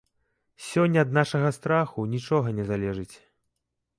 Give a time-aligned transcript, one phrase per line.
[0.67, 3.15] Сёння ад нашага страху нічога не залежыць.